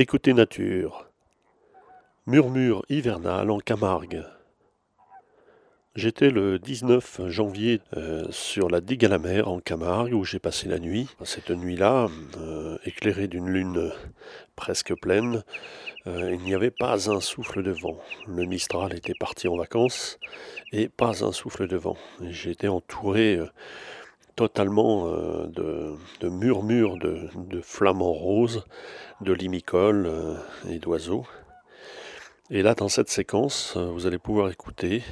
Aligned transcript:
Écoutez 0.00 0.32
nature. 0.32 1.10
Murmure 2.24 2.84
hivernal 2.88 3.50
en 3.50 3.58
Camargue. 3.58 4.22
J'étais 5.96 6.30
le 6.30 6.60
19 6.60 7.22
janvier 7.26 7.80
euh, 7.96 8.24
sur 8.30 8.70
la 8.70 8.80
digue 8.80 9.04
à 9.04 9.08
la 9.08 9.18
mer 9.18 9.48
en 9.48 9.58
Camargue 9.58 10.14
où 10.14 10.22
j'ai 10.22 10.38
passé 10.38 10.68
la 10.68 10.78
nuit. 10.78 11.08
Cette 11.24 11.50
nuit-là, 11.50 12.06
euh, 12.36 12.78
éclairée 12.84 13.26
d'une 13.26 13.48
lune 13.48 13.90
presque 14.54 14.94
pleine, 14.94 15.42
euh, 16.06 16.30
il 16.32 16.42
n'y 16.42 16.54
avait 16.54 16.70
pas 16.70 17.10
un 17.10 17.18
souffle 17.18 17.64
de 17.64 17.72
vent. 17.72 17.98
Le 18.28 18.44
Mistral 18.44 18.94
était 18.94 19.18
parti 19.18 19.48
en 19.48 19.56
vacances 19.56 20.20
et 20.70 20.88
pas 20.88 21.24
un 21.24 21.32
souffle 21.32 21.66
de 21.66 21.76
vent. 21.76 21.96
J'étais 22.20 22.68
entouré 22.68 23.40
totalement 24.38 25.08
de, 25.46 25.96
murmures 26.22 26.96
de, 26.96 27.28
de, 27.34 27.60
flamants 27.60 28.12
roses, 28.12 28.64
de 29.20 29.32
limicoles 29.32 30.08
et 30.70 30.78
d'oiseaux. 30.78 31.26
Et 32.50 32.62
là, 32.62 32.74
dans 32.74 32.88
cette 32.88 33.10
séquence, 33.10 33.76
vous 33.76 34.06
allez 34.06 34.18
pouvoir 34.18 34.50
écouter 34.50 35.02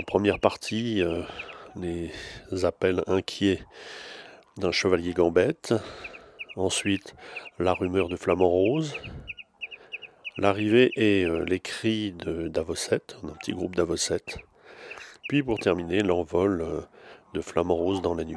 en 0.00 0.04
première 0.04 0.38
partie, 0.38 1.02
euh, 1.02 1.22
les 1.76 2.12
appels 2.64 3.02
inquiets 3.08 3.60
d'un 4.56 4.70
chevalier 4.70 5.12
gambette. 5.12 5.74
Ensuite, 6.56 7.14
la 7.58 7.72
rumeur 7.72 8.08
de 8.08 8.16
flamant 8.16 8.48
rose. 8.48 8.94
L'arrivée 10.36 10.92
et 10.94 11.24
euh, 11.24 11.44
les 11.44 11.58
cris 11.58 12.12
d'Avocette, 12.12 13.16
d'un 13.24 13.32
petit 13.32 13.52
groupe 13.52 13.74
d'Avocette. 13.74 14.38
Puis 15.28 15.42
pour 15.42 15.58
terminer, 15.58 16.02
l'envol 16.02 16.60
euh, 16.60 16.80
de 17.34 17.40
flamant 17.40 17.74
rose 17.74 18.02
dans 18.02 18.14
la 18.14 18.24
nuit. 18.24 18.36